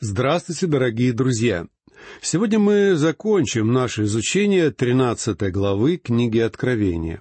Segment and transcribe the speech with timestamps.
[0.00, 1.66] Здравствуйте, дорогие друзья!
[2.22, 7.20] Сегодня мы закончим наше изучение 13 главы книги Откровения.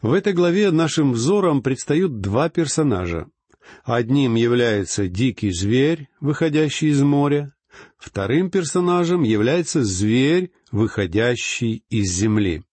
[0.00, 3.26] В этой главе нашим взором предстают два персонажа.
[3.84, 7.52] Одним является дикий зверь, выходящий из моря,
[7.98, 12.64] вторым персонажем является зверь, выходящий из земли.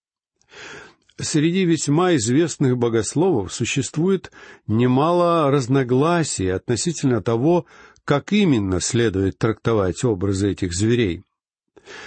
[1.19, 4.31] Среди весьма известных богословов существует
[4.67, 7.65] немало разногласий относительно того,
[8.07, 11.23] как именно следует трактовать образы этих зверей.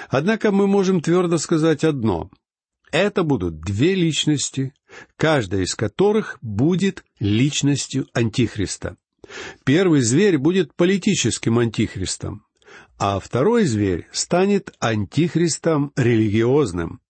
[0.09, 2.31] Однако мы можем твердо сказать одно.
[2.91, 4.73] Это будут две личности,
[5.19, 8.97] каждая из которых будет личностью Антихриста.
[9.65, 12.47] Первый зверь будет политическим антихристом,
[12.99, 17.01] а второй зверь станет антихристом религиозным.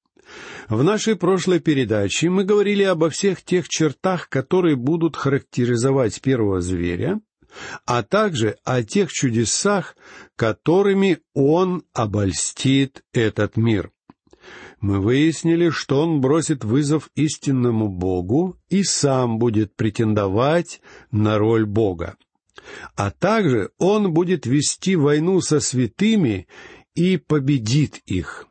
[0.68, 7.20] В нашей прошлой передаче мы говорили обо всех тех чертах, которые будут характеризовать первого зверя,
[7.86, 9.96] а также о тех чудесах,
[10.36, 13.90] которыми он обольстит этот мир.
[14.80, 20.80] Мы выяснили, что он бросит вызов истинному Богу и сам будет претендовать
[21.10, 22.16] на роль Бога.
[22.96, 26.48] А также он будет вести войну со святыми
[26.94, 28.46] и победит их.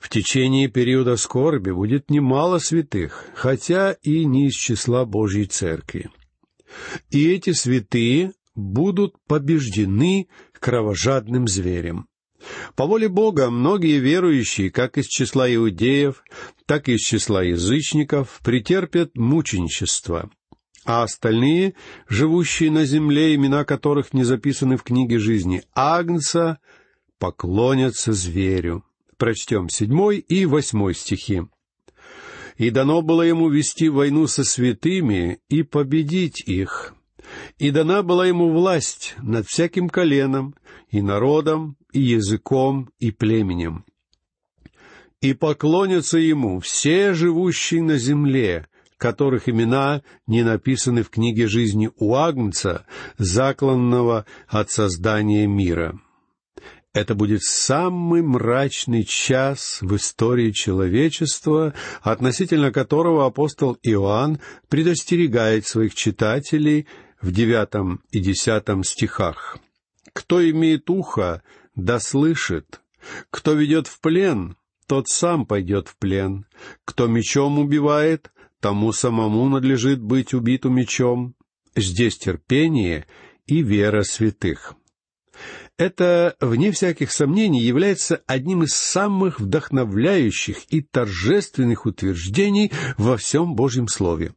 [0.00, 6.10] В течение периода скорби будет немало святых, хотя и не из числа Божьей Церкви
[7.10, 12.06] и эти святые будут побеждены кровожадным зверем.
[12.76, 16.22] По воле Бога многие верующие, как из числа иудеев,
[16.66, 20.30] так и из числа язычников, претерпят мученичество,
[20.84, 21.74] а остальные,
[22.08, 26.58] живущие на земле, имена которых не записаны в книге жизни Агнца,
[27.18, 28.84] поклонятся зверю.
[29.16, 31.42] Прочтем седьмой и восьмой стихи
[32.58, 36.94] и дано было ему вести войну со святыми и победить их.
[37.58, 40.54] И дана была ему власть над всяким коленом,
[40.90, 43.84] и народом, и языком, и племенем.
[45.20, 48.66] И поклонятся ему все живущие на земле,
[48.96, 52.86] которых имена не написаны в книге жизни у Агнца,
[53.18, 56.00] закланного от создания мира.
[56.98, 61.72] Это будет самый мрачный час в истории человечества,
[62.02, 66.88] относительно которого апостол Иоанн предостерегает своих читателей
[67.22, 69.58] в девятом и десятом стихах.
[70.12, 71.44] «Кто имеет ухо,
[71.76, 72.80] да слышит.
[73.30, 74.56] Кто ведет в плен,
[74.88, 76.46] тот сам пойдет в плен.
[76.84, 81.36] Кто мечом убивает, тому самому надлежит быть убиту мечом.
[81.76, 83.06] Здесь терпение
[83.46, 84.74] и вера святых».
[85.78, 93.86] Это, вне всяких сомнений, является одним из самых вдохновляющих и торжественных утверждений во всем Божьем
[93.86, 94.34] Слове.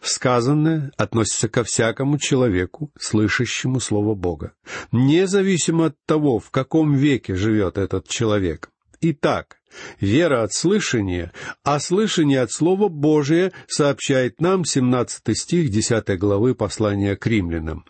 [0.00, 4.52] Сказанное относится ко всякому человеку, слышащему Слово Бога,
[4.90, 8.70] независимо от того, в каком веке живет этот человек.
[9.02, 9.58] Итак,
[10.00, 11.32] вера от слышания,
[11.62, 17.84] а слышание от Слова Божия сообщает нам 17 стих 10 главы послания к римлянам.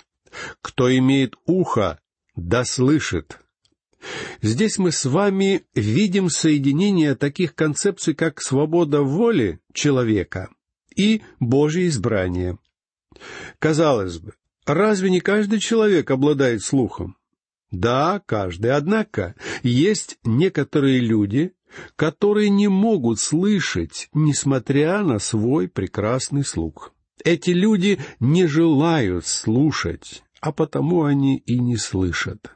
[0.60, 2.00] «Кто имеет ухо,
[2.36, 3.40] да слышит.
[4.42, 10.50] Здесь мы с вами видим соединение таких концепций, как свобода воли человека
[10.94, 12.58] и Божье избрание.
[13.58, 14.34] Казалось бы,
[14.66, 17.16] разве не каждый человек обладает слухом?
[17.70, 21.52] Да, каждый, однако есть некоторые люди,
[21.96, 26.92] которые не могут слышать, несмотря на свой прекрасный слух.
[27.24, 32.50] Эти люди не желают слушать, а потому они и не слышат.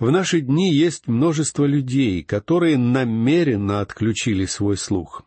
[0.00, 5.22] В наши дни есть множество людей, которые намеренно отключили свой слух.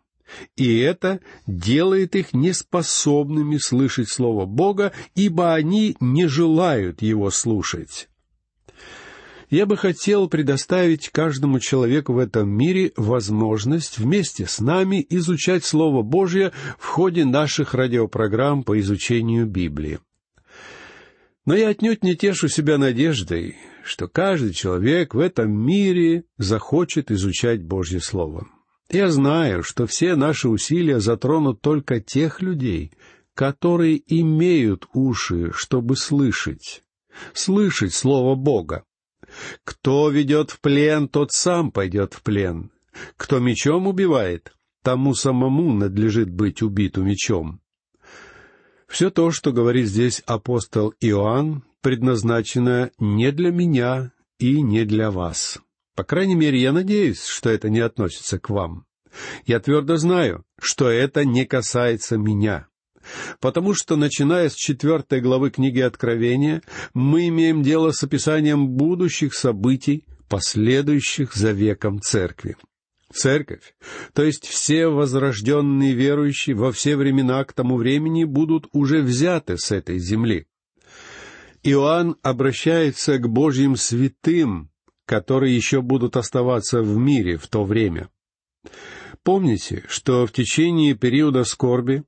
[0.56, 8.10] И это делает их неспособными слышать Слово Бога, ибо они не желают его слушать.
[9.52, 16.02] Я бы хотел предоставить каждому человеку в этом мире возможность вместе с нами изучать Слово
[16.02, 20.00] Божье в ходе наших радиопрограмм по изучению Библии.
[21.48, 27.64] Но я отнюдь не тешу себя надеждой, что каждый человек в этом мире захочет изучать
[27.64, 28.48] Божье Слово.
[28.92, 32.92] Я знаю, что все наши усилия затронут только тех людей,
[33.34, 36.84] которые имеют уши, чтобы слышать,
[37.34, 38.84] слышать Слово Бога.
[39.64, 42.72] Кто ведет в плен, тот сам пойдет в плен.
[43.16, 44.52] Кто мечом убивает,
[44.84, 47.62] тому самому надлежит быть убиту мечом.
[48.88, 55.60] Все то, что говорит здесь апостол Иоанн, предназначено не для меня и не для вас.
[55.96, 58.86] По крайней мере, я надеюсь, что это не относится к вам.
[59.46, 62.68] Я твердо знаю, что это не касается меня.
[63.40, 66.62] потому что, начиная с четвертой главы книги Откровения,
[66.94, 72.58] мы имеем дело с описанием будущих событий, последующих за веком Церкви.
[73.12, 73.74] Церковь,
[74.14, 79.72] то есть все возрожденные верующие во все времена к тому времени будут уже взяты с
[79.72, 80.48] этой земли.
[81.64, 84.70] Иоанн обращается к Божьим святым,
[85.06, 88.10] которые еще будут оставаться в мире в то время.
[89.24, 92.04] Помните, что в течение периода скорби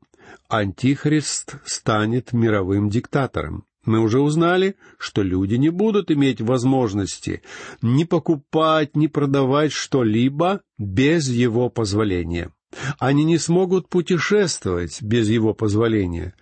[0.47, 3.65] Антихрист станет мировым диктатором.
[3.85, 7.41] Мы уже узнали, что люди не будут иметь возможности
[7.81, 12.51] ни покупать, ни продавать что-либо без его позволения.
[12.99, 16.35] Они не смогут путешествовать без его позволения.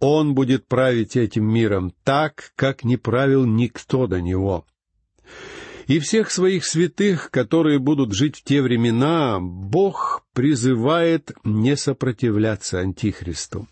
[0.00, 4.66] Он будет править этим миром так, как не правил никто до него.
[5.86, 13.68] И всех своих святых, которые будут жить в те времена, Бог призывает не сопротивляться Антихристу.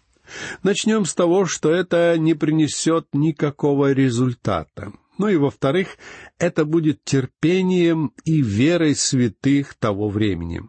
[0.62, 4.92] Начнем с того, что это не принесет никакого результата.
[5.18, 5.98] Ну и во-вторых,
[6.38, 10.62] это будет терпением и верой святых того времени.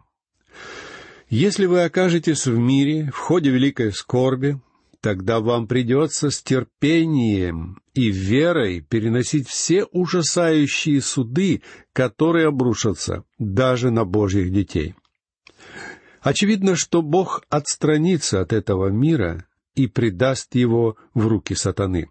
[1.30, 4.60] Если вы окажетесь в мире в ходе великой скорби,
[5.00, 11.62] тогда вам придется с терпением и верой переносить все ужасающие суды,
[11.94, 14.94] которые обрушатся даже на Божьих детей.
[16.20, 22.08] Очевидно, что Бог отстранится от этого мира и предаст его в руки сатаны.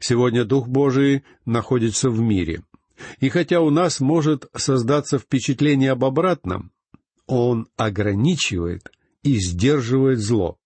[0.00, 2.62] Сегодня Дух Божий находится в мире.
[3.20, 6.72] И хотя у нас может создаться впечатление об обратном,
[7.26, 8.90] Он ограничивает
[9.22, 10.58] и сдерживает зло.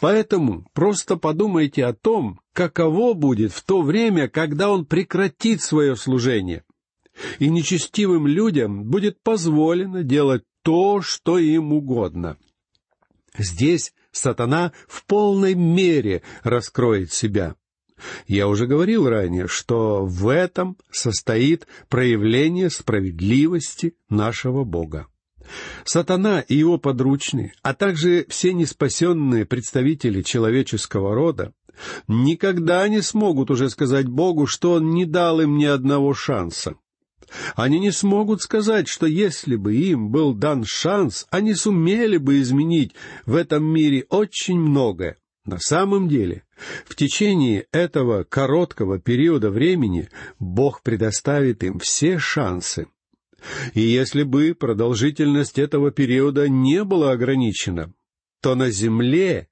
[0.00, 6.64] Поэтому просто подумайте о том, каково будет в то время, когда Он прекратит свое служение.
[7.38, 12.38] И нечестивым людям будет позволено делать то, что им угодно.
[13.36, 17.56] Здесь сатана в полной мере раскроет себя.
[18.26, 25.06] Я уже говорил ранее, что в этом состоит проявление справедливости нашего Бога.
[25.84, 31.52] Сатана и его подручные, а также все неспасенные представители человеческого рода,
[32.06, 36.76] никогда не смогут уже сказать Богу, что Он не дал им ни одного шанса.
[37.54, 42.94] Они не смогут сказать, что если бы им был дан шанс, они сумели бы изменить
[43.26, 45.16] в этом мире очень многое.
[45.44, 46.44] На самом деле,
[46.86, 50.08] в течение этого короткого периода времени
[50.38, 52.86] Бог предоставит им все шансы.
[53.74, 57.92] И если бы продолжительность этого периода не была ограничена,
[58.40, 59.48] то на земле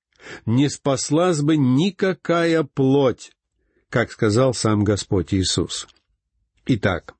[0.46, 3.32] не спаслась бы никакая плоть,
[3.88, 5.88] как сказал сам Господь Иисус.
[6.66, 7.14] Итак,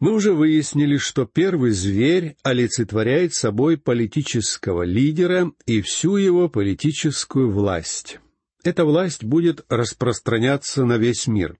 [0.00, 8.18] мы уже выяснили, что первый зверь олицетворяет собой политического лидера и всю его политическую власть.
[8.64, 11.58] Эта власть будет распространяться на весь мир.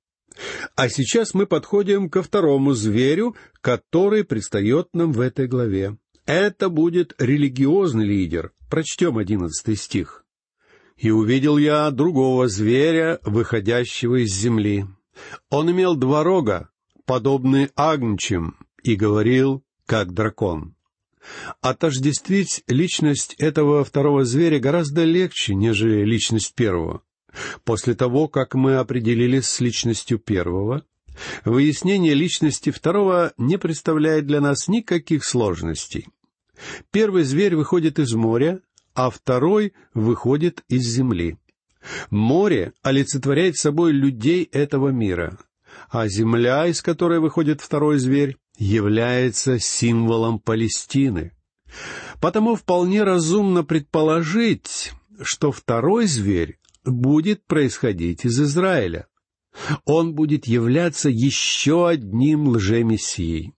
[0.74, 5.98] А сейчас мы подходим ко второму зверю, который предстает нам в этой главе.
[6.24, 8.52] Это будет религиозный лидер.
[8.70, 10.24] Прочтем одиннадцатый стих.
[10.96, 14.84] «И увидел я другого зверя, выходящего из земли.
[15.48, 16.70] Он имел два рога,
[17.10, 18.54] подобный агнчим,
[18.84, 20.76] и говорил, как дракон.
[21.60, 27.02] Отождествить личность этого второго зверя гораздо легче, нежели личность первого.
[27.64, 30.84] После того, как мы определились с личностью первого,
[31.44, 36.06] выяснение личности второго не представляет для нас никаких сложностей.
[36.92, 38.60] Первый зверь выходит из моря,
[38.94, 41.38] а второй выходит из земли.
[42.10, 45.36] Море олицетворяет собой людей этого мира,
[45.90, 51.32] а земля, из которой выходит второй зверь, является символом Палестины.
[52.20, 59.06] Потому вполне разумно предположить, что второй зверь будет происходить из Израиля.
[59.84, 63.54] Он будет являться еще одним лжемессией.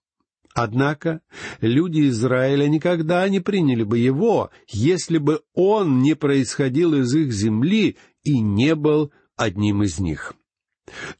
[0.55, 1.21] Однако
[1.61, 7.97] люди Израиля никогда не приняли бы его, если бы он не происходил из их земли
[8.23, 10.33] и не был одним из них.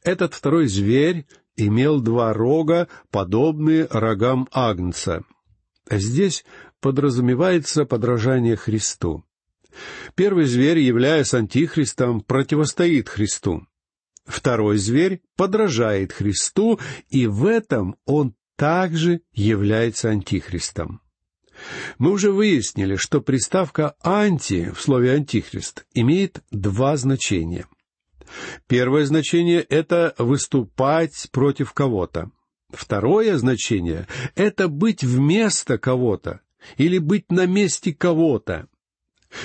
[0.02, 5.24] Этот второй зверь имел два рога, подобные рогам Агнца.
[5.90, 6.44] Здесь
[6.80, 9.24] подразумевается подражание Христу.
[10.14, 13.66] Первый зверь, являясь антихристом, противостоит Христу.
[14.24, 21.00] Второй зверь подражает Христу, и в этом он также является антихристом.
[21.98, 27.66] Мы уже выяснили, что приставка «анти» в слове «антихрист» имеет два значения.
[28.66, 32.30] Первое значение— это выступать против кого-то.
[32.70, 36.40] Второе значение— это быть вместо кого-то
[36.76, 38.68] или быть на месте кого-то.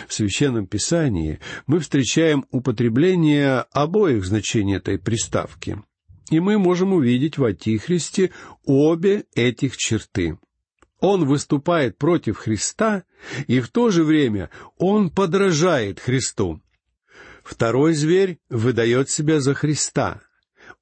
[0.07, 5.81] В Священном Писании мы встречаем употребление обоих значений этой приставки,
[6.29, 8.31] и мы можем увидеть в Антихристе
[8.65, 10.37] обе этих черты.
[10.99, 13.03] Он выступает против Христа,
[13.47, 16.61] и в то же время он подражает Христу.
[17.43, 20.21] Второй зверь выдает себя за Христа.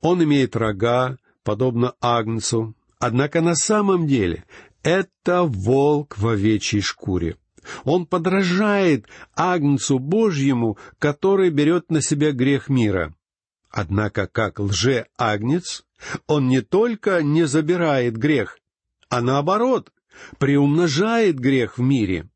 [0.01, 4.43] Он имеет рога, подобно Агнцу, однако на самом деле
[4.83, 7.37] это волк в овечьей шкуре.
[7.83, 13.13] Он подражает Агнцу Божьему, который берет на себя грех мира.
[13.69, 15.83] Однако, как лже-агнец,
[16.25, 18.59] он не только не забирает грех,
[19.09, 19.91] а наоборот,
[20.37, 22.29] приумножает грех в мире.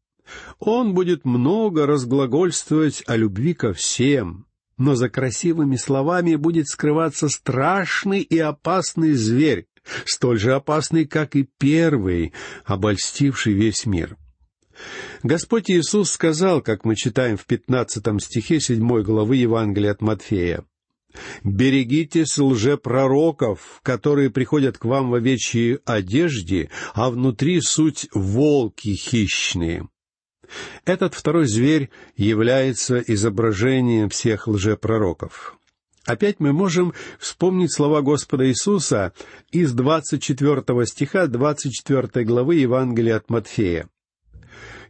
[0.62, 4.46] Он будет много разглагольствовать о любви ко всем,
[4.78, 9.66] но за красивыми словами будет скрываться страшный и опасный зверь,
[10.06, 14.18] столь же опасный, как и первый, обольстивший весь мир.
[15.24, 20.64] Господь Иисус сказал, как мы читаем в пятнадцатом стихе седьмой главы Евангелия от Матфея,
[21.44, 29.90] «Берегитесь лжепророков, которые приходят к вам в овечьей одежде, а внутри суть волки хищные».
[30.86, 35.58] Этот второй зверь является изображением всех лжепророков.
[36.06, 39.14] Опять мы можем вспомнить слова Господа Иисуса
[39.52, 43.88] из 24 стиха 24 главы Евангелия от Матфея.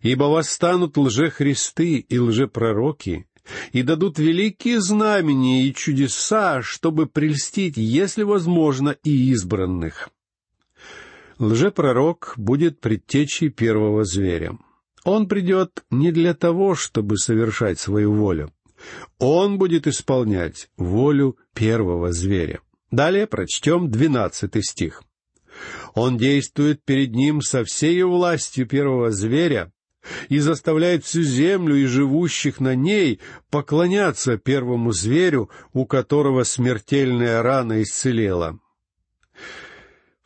[0.01, 3.27] «Ибо восстанут лжехристы и лжепророки,
[3.71, 10.09] и дадут великие знамения и чудеса, чтобы прельстить, если возможно, и избранных».
[11.37, 14.57] Лжепророк будет предтечей первого зверя.
[15.03, 18.51] Он придет не для того, чтобы совершать свою волю.
[19.19, 22.61] Он будет исполнять волю первого зверя.
[22.91, 25.03] Далее прочтем двенадцатый стих.
[25.93, 29.71] Он действует перед ним со всей властью первого зверя
[30.29, 37.81] и заставляет всю землю и живущих на ней поклоняться первому зверю, у которого смертельная рана
[37.81, 38.59] исцелела.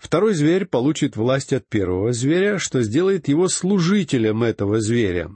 [0.06, 5.32] Второй зверь получит власть от первого зверя, что сделает его служителем этого зверя.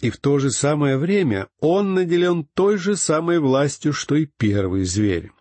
[0.00, 4.84] И в то же самое время он наделен той же самой властью, что и первый
[4.84, 5.32] зверь.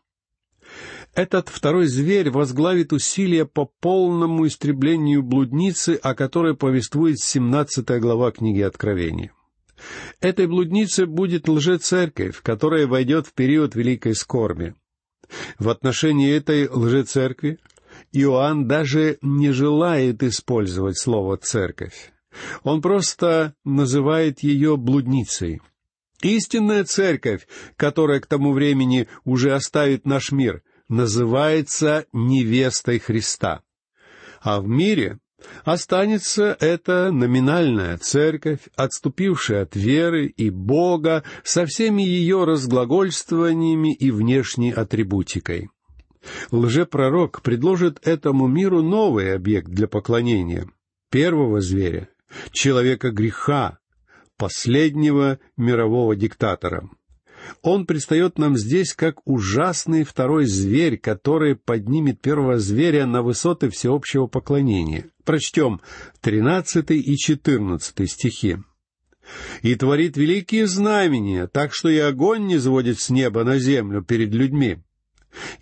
[1.13, 8.59] Этот второй зверь возглавит усилия по полному истреблению блудницы, о которой повествует 17 глава книги
[8.59, 9.31] Откровения.
[10.19, 14.75] Этой блуднице будет лжецерковь, которая войдет в период великой скорби.
[15.59, 17.59] В отношении этой лжецеркви
[18.11, 22.11] Иоанн даже не желает использовать слово «церковь».
[22.63, 25.61] Он просто называет ее блудницей.
[26.21, 27.47] Истинная церковь,
[27.77, 33.61] которая к тому времени уже оставит наш мир, называется невестой Христа.
[34.41, 35.19] А в мире
[35.63, 44.71] останется эта номинальная церковь, отступившая от веры и Бога со всеми ее разглагольствованиями и внешней
[44.71, 45.69] атрибутикой.
[46.51, 50.67] Лжепророк предложит этому миру новый объект для поклонения—
[51.11, 52.09] первого зверя,
[52.51, 53.79] человека греха,
[54.37, 56.89] последнего мирового диктатора.
[57.61, 64.27] Он предстает нам здесь как ужасный второй зверь, который поднимет первого зверя на высоты всеобщего
[64.27, 65.09] поклонения.
[65.23, 65.81] Прочтем
[66.21, 68.57] тринадцатый и четырнадцатый стихи.
[69.63, 74.31] «И творит великие знамения, так что и огонь не сводит с неба на землю перед
[74.31, 74.77] людьми,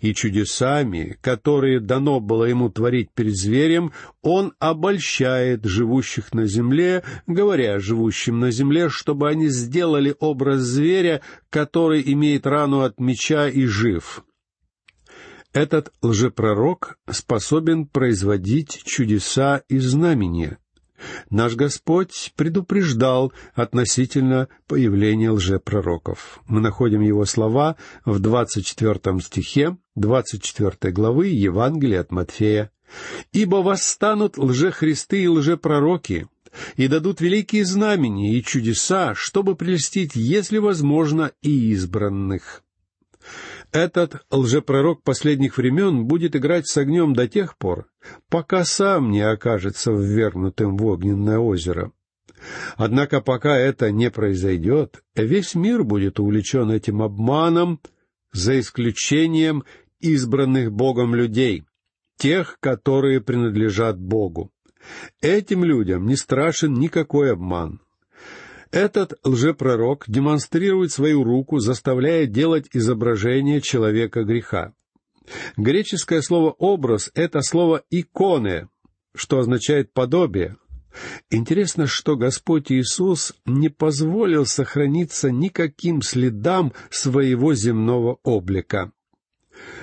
[0.00, 7.78] и чудесами, которые дано было ему творить перед зверем, он обольщает живущих на земле, говоря
[7.78, 14.24] живущим на земле, чтобы они сделали образ зверя, который имеет рану от меча и жив.
[15.52, 20.58] Этот лжепророк способен производить чудеса и знамения,
[21.30, 26.40] Наш Господь предупреждал относительно появления лжепророков.
[26.46, 32.70] Мы находим его слова в 24 стихе 24 главы Евангелия от Матфея.
[33.32, 36.28] «Ибо восстанут лжехристы и лжепророки,
[36.76, 42.62] и дадут великие знамения и чудеса, чтобы прельстить, если возможно, и избранных».
[43.74, 47.88] Этот лжепророк последних времен будет играть с огнем до тех пор,
[48.28, 51.90] пока сам не окажется ввергнутым в огненное озеро.
[52.76, 57.80] Однако пока это не произойдет, весь мир будет увлечен этим обманом,
[58.32, 59.64] за исключением
[59.98, 61.64] избранных Богом людей,
[62.16, 64.52] тех, которые принадлежат Богу.
[65.20, 67.80] Этим людям не страшен никакой обман.
[68.74, 74.74] Этот лжепророк демонстрирует свою руку, заставляя делать изображение человека греха.
[75.56, 78.68] Греческое слово «образ»— это слово «иконе»,
[79.14, 80.56] что означает «подобие».
[81.30, 88.90] Интересно, что Господь Иисус не позволил сохраниться никаким следам своего земного облика.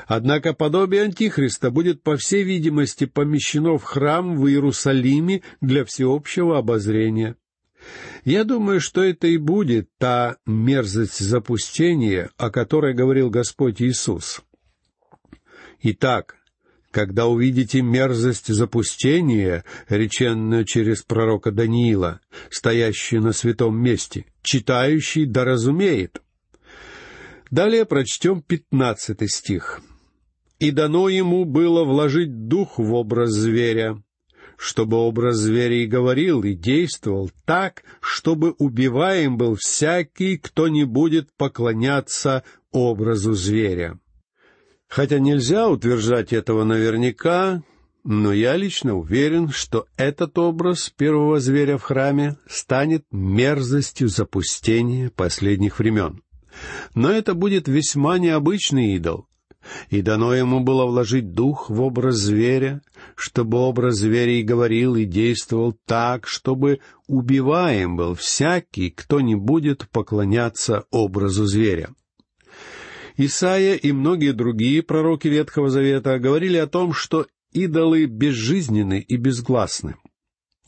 [0.05, 7.37] Однако подобие Антихриста будет, по всей видимости, помещено в храм в Иерусалиме для всеобщего обозрения.
[8.23, 14.41] Я думаю, что это и будет та мерзость запустения, о которой говорил Господь Иисус.
[15.81, 16.35] Итак,
[16.91, 22.19] когда увидите мерзость запустения, реченную через пророка Даниила,
[22.49, 26.21] стоящую на святом месте, читающий да разумеет.
[27.49, 29.81] Далее прочтем пятнадцатый стих.
[30.59, 34.01] «И дано ему было вложить дух в образ зверя,
[34.61, 41.29] чтобы образ зверя и говорил, и действовал так, чтобы убиваем был всякий, кто не будет
[41.35, 43.97] поклоняться образу зверя.
[44.87, 47.63] Хотя нельзя утверждать этого наверняка,
[48.03, 55.79] но я лично уверен, что этот образ первого зверя в храме станет мерзостью запустения последних
[55.79, 56.21] времен.
[56.93, 59.25] Но это будет весьма необычный идол,
[59.89, 62.81] и дано ему было вложить дух в образ зверя,
[63.15, 69.87] чтобы образ зверя и говорил, и действовал так, чтобы убиваем был всякий, кто не будет
[69.89, 71.89] поклоняться образу зверя.
[73.17, 79.95] Исаия и многие другие пророки Ветхого Завета говорили о том, что идолы безжизненны и безгласны.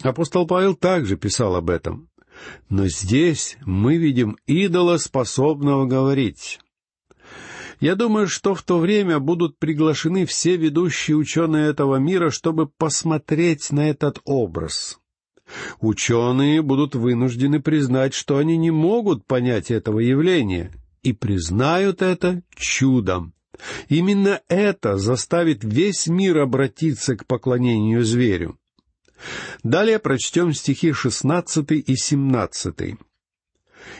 [0.01, 2.09] Апостол Павел также писал об этом.
[2.69, 6.59] Но здесь мы видим идола, способного говорить.
[7.79, 13.71] Я думаю, что в то время будут приглашены все ведущие ученые этого мира, чтобы посмотреть
[13.71, 14.99] на этот образ.
[15.79, 23.33] Ученые будут вынуждены признать, что они не могут понять этого явления, и признают это чудом.
[23.87, 28.57] Именно это заставит весь мир обратиться к поклонению зверю.
[29.63, 32.97] Далее прочтем стихи шестнадцатый и семнадцатый.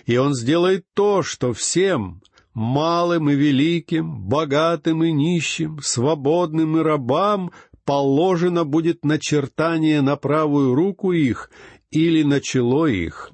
[0.06, 2.22] «И он сделает то, что всем,
[2.54, 7.52] малым и великим, богатым и нищим, свободным и рабам
[7.86, 11.50] положено будет начертание на правую руку их
[11.92, 13.32] или на чело их,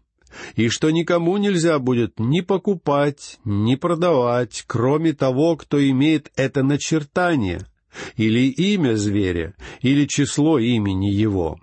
[0.56, 7.65] и что никому нельзя будет ни покупать, ни продавать, кроме того, кто имеет это начертание,
[8.15, 11.60] или имя зверя, или число имени его.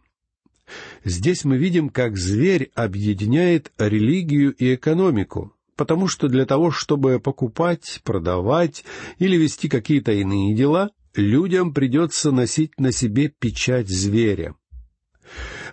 [1.04, 8.00] Здесь мы видим, как зверь объединяет религию и экономику, потому что для того, чтобы покупать,
[8.02, 8.84] продавать
[9.18, 14.54] или вести какие-то иные дела, людям придется носить на себе печать зверя.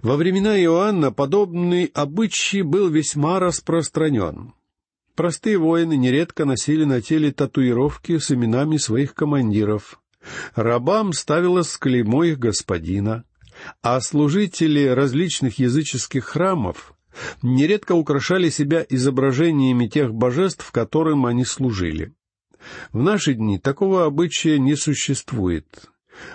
[0.02, 4.54] Во времена Иоанна подобный обычай был весьма распространен.
[5.16, 10.02] Простые воины нередко носили на теле татуировки с именами своих командиров.
[10.56, 13.24] Рабам ставилось клеймо их господина,
[13.82, 16.93] а служители различных языческих храмов
[17.42, 22.14] нередко украшали себя изображениями тех божеств, которым они служили.
[22.92, 25.68] В наши дни такого обычая не существует.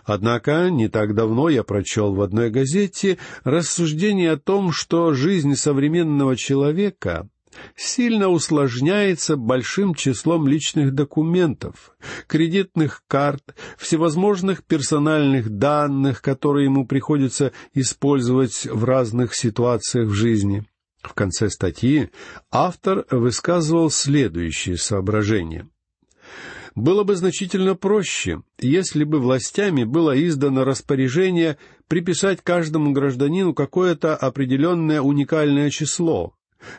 [0.05, 6.37] Однако не так давно я прочел в одной газете рассуждение о том, что жизнь современного
[6.37, 7.29] человека
[7.77, 18.67] сильно усложняется большим числом личных документов, кредитных карт, всевозможных персональных данных, которые ему приходится использовать
[18.67, 20.65] в разных ситуациях в жизни.
[21.03, 22.11] В конце статьи
[22.51, 25.69] автор высказывал следующие соображения.
[26.75, 31.59] Было бы значительно проще, если бы властями было издано распоряжение
[31.89, 36.35] приписать каждому гражданину какое-то определенное уникальное число,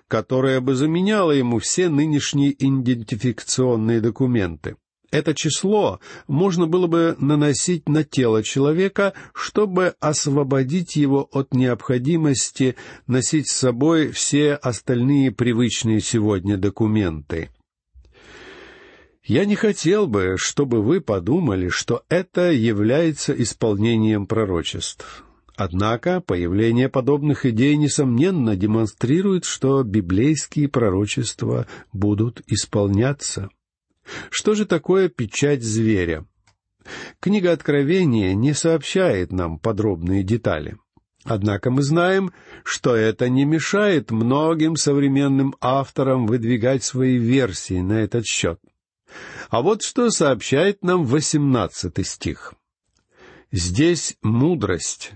[0.07, 4.75] которое бы заменяло ему все нынешние идентификационные документы.
[5.11, 12.75] Это число можно было бы наносить на тело человека, чтобы освободить его от необходимости
[13.07, 17.49] носить с собой все остальные привычные сегодня документы.
[19.23, 25.23] Я не хотел бы, чтобы вы подумали, что это является исполнением пророчеств.
[25.59, 33.49] Однако появление подобных идей, несомненно, демонстрирует, что библейские пророчества будут исполняться.
[34.29, 36.25] Что же такое печать зверя?
[37.19, 40.77] Книга Откровения не сообщает нам подробные детали.
[41.25, 42.31] Однако мы знаем,
[42.63, 48.61] что это не мешает многим современным авторам выдвигать свои версии на этот счет.
[49.49, 52.53] А вот что сообщает нам восемнадцатый стих.
[53.51, 55.11] «Здесь мудрость,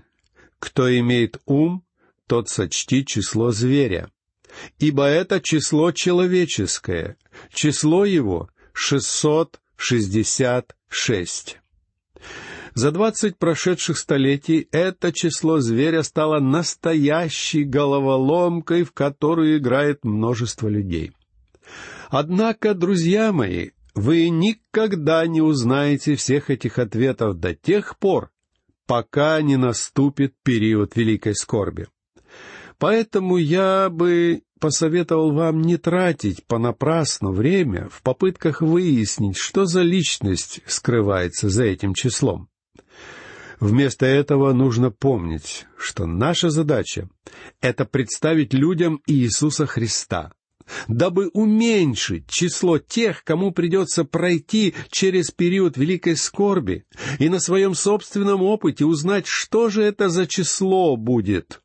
[0.63, 1.83] кто имеет ум,
[2.25, 4.09] тот сочти число зверя,
[4.79, 7.17] ибо это число человеческое,
[7.53, 11.59] число его шестьсот шестьдесят шесть.
[12.75, 21.11] За двадцать прошедших столетий это число зверя стало настоящей головоломкой, в которую играет множество людей.
[22.07, 28.31] Однако, друзья мои, вы никогда не узнаете всех этих ответов до тех пор,
[28.85, 31.87] пока не наступит период великой скорби.
[32.77, 40.61] Поэтому я бы посоветовал вам не тратить понапрасну время в попытках выяснить, что за личность
[40.65, 42.49] скрывается за этим числом.
[43.59, 47.09] Вместо этого нужно помнить, что наша задача—
[47.61, 50.33] это представить людям Иисуса Христа,
[50.87, 56.85] дабы уменьшить число тех, кому придется пройти через период великой скорби,
[57.19, 61.61] и на своем собственном опыте узнать, что же это за число будет.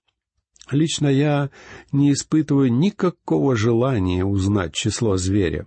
[0.70, 1.50] Лично я
[1.92, 5.66] не испытываю никакого желания узнать число зверя.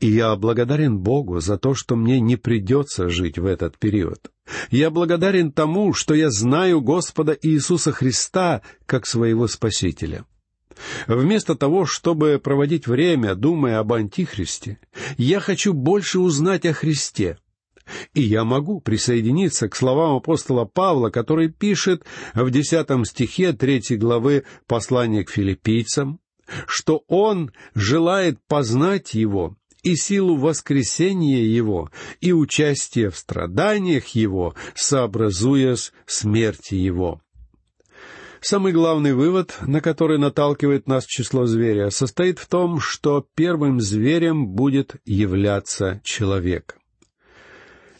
[0.00, 4.30] И я благодарен Богу за то, что мне не придется жить в этот период.
[4.70, 10.26] Я благодарен тому, что я знаю Господа Иисуса Христа как своего Спасителя.
[11.06, 14.78] Вместо того, чтобы проводить время, думая об Антихристе,
[15.16, 17.38] я хочу больше узнать о Христе.
[18.14, 24.44] И я могу присоединиться к словам апостола Павла, который пишет в десятом стихе третьей главы
[24.66, 26.20] послания к филиппийцам,
[26.66, 35.92] что он желает познать его и силу воскресения Его, и участие в страданиях Его, сообразуясь
[36.06, 37.20] смерти Его.
[38.46, 44.48] Самый главный вывод, на который наталкивает нас число зверя, состоит в том, что первым зверем
[44.48, 46.76] будет являться человек.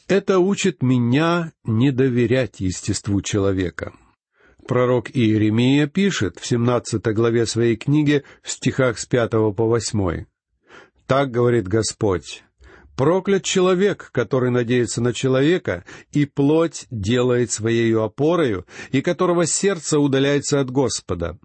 [0.07, 3.95] Это учит меня не доверять естеству человека.
[4.69, 10.27] Пророк Иеремия пишет в 17 главе своей книги в стихах с 5 по 8.
[11.07, 12.45] «Так говорит Господь,
[12.97, 20.61] Проклят человек, который надеется на человека, и плоть делает своею опорою, и которого сердце удаляется
[20.61, 21.39] от Господа.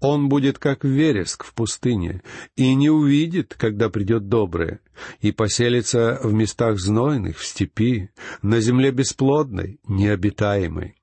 [0.00, 2.22] Он будет как вереск в пустыне,
[2.56, 4.80] и не увидит, когда придет доброе,
[5.20, 8.10] и поселится в местах знойных, в степи,
[8.42, 10.96] на земле бесплодной, необитаемой.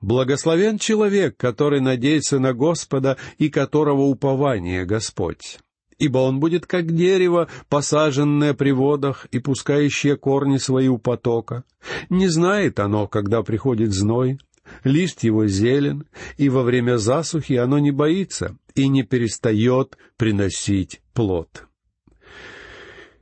[0.00, 5.58] Благословен человек, который надеется на Господа и которого упование Господь
[5.98, 11.64] ибо он будет как дерево, посаженное при водах и пускающее корни свои у потока.
[12.10, 14.38] Не знает оно, когда приходит зной,
[14.84, 21.66] лист его зелен, и во время засухи оно не боится и не перестает приносить плод.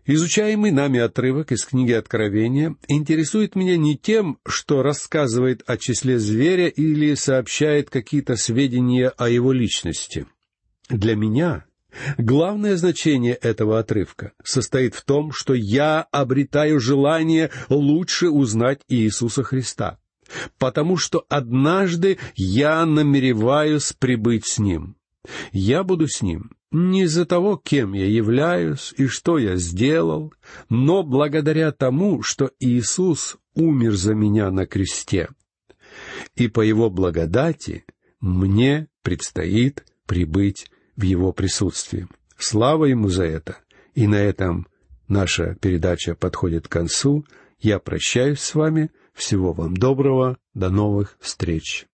[0.06, 6.66] Изучаемый нами отрывок из книги Откровения интересует меня не тем, что рассказывает о числе зверя
[6.66, 10.26] или сообщает какие-то сведения о его личности.
[10.88, 11.64] Для меня
[12.18, 19.98] Главное значение этого отрывка состоит в том, что я обретаю желание лучше узнать Иисуса Христа,
[20.58, 24.96] потому что однажды я намереваюсь прибыть с Ним.
[25.52, 30.32] Я буду с Ним не из-за того, кем я являюсь и что я сделал,
[30.68, 35.28] но благодаря тому, что Иисус умер за меня на кресте.
[36.36, 37.84] И по Его благодати
[38.20, 42.06] мне предстоит прибыть в его присутствии.
[42.36, 43.56] Слава ему за это.
[43.94, 44.66] И на этом
[45.08, 47.24] наша передача подходит к концу.
[47.58, 48.90] Я прощаюсь с вами.
[49.14, 50.36] Всего вам доброго.
[50.52, 51.86] До новых встреч.